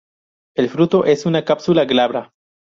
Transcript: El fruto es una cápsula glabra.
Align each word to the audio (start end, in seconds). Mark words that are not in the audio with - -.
El 0.57 0.69
fruto 0.71 1.05
es 1.05 1.27
una 1.27 1.45
cápsula 1.45 1.85
glabra. 1.85 2.31